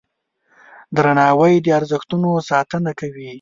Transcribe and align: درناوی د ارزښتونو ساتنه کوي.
درناوی 0.95 1.53
د 1.61 1.67
ارزښتونو 1.79 2.29
ساتنه 2.49 2.91
کوي. 2.99 3.29